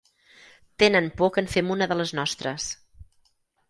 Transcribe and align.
Tenen 0.85 1.05
por 1.21 1.29
que 1.35 1.41
en 1.43 1.51
fem 1.53 1.71
una 1.79 1.91
de 1.93 2.01
les 2.03 2.17
nostres. 2.23 2.71